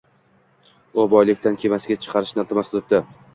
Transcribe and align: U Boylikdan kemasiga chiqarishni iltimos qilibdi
U 1.03 1.05
Boylikdan 1.11 1.59
kemasiga 1.65 1.99
chiqarishni 2.07 2.43
iltimos 2.45 2.73
qilibdi 2.73 3.03